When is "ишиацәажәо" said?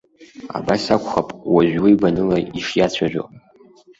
2.59-3.23